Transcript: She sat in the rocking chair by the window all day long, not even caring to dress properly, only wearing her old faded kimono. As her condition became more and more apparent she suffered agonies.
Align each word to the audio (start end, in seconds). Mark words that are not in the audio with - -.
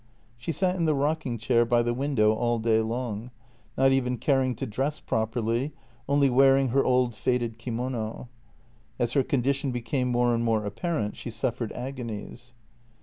She 0.35 0.51
sat 0.51 0.75
in 0.77 0.85
the 0.85 0.95
rocking 0.95 1.37
chair 1.37 1.63
by 1.63 1.83
the 1.83 1.93
window 1.93 2.33
all 2.33 2.57
day 2.57 2.79
long, 2.81 3.29
not 3.77 3.91
even 3.91 4.17
caring 4.17 4.55
to 4.55 4.65
dress 4.65 4.99
properly, 4.99 5.73
only 6.09 6.27
wearing 6.27 6.69
her 6.69 6.83
old 6.83 7.13
faded 7.13 7.59
kimono. 7.59 8.27
As 8.97 9.13
her 9.13 9.21
condition 9.21 9.71
became 9.71 10.07
more 10.07 10.33
and 10.33 10.43
more 10.43 10.65
apparent 10.65 11.15
she 11.17 11.29
suffered 11.29 11.71
agonies. 11.73 12.53